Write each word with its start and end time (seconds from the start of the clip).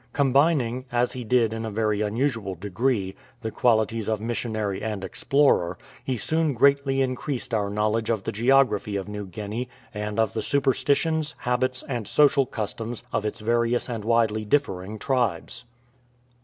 Combining, 0.13 0.85
as 0.91 1.11
he 1.11 1.23
did 1.23 1.53
in 1.53 1.63
a 1.63 1.69
very 1.69 2.01
unusual 2.01 2.55
degree, 2.55 3.13
the 3.41 3.51
qualities 3.51 4.07
of 4.09 4.19
missionary 4.19 4.81
and 4.81 5.03
explorer, 5.03 5.77
he 6.03 6.17
soon 6.17 6.55
greatly 6.55 7.03
increased 7.03 7.53
our 7.53 7.69
knowledge 7.69 8.09
of 8.09 8.23
the 8.23 8.31
geography 8.31 8.95
of 8.95 9.07
New 9.07 9.27
Guinea 9.27 9.69
and 9.93 10.19
of 10.19 10.33
the 10.33 10.41
superstitions, 10.41 11.35
habits, 11.37 11.83
and 11.87 12.07
social 12.07 12.47
customs 12.47 13.03
of 13.13 13.27
its 13.27 13.41
various 13.41 13.87
and 13.87 14.03
widely 14.03 14.43
differing 14.43 14.97
tribes. 14.97 15.65